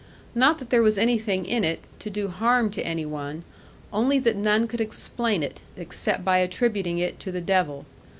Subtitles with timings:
[0.33, 3.43] Not that there was anything in it, to do harm to any one,
[3.93, 7.85] only that none could explain it, except by attributing it to the devil.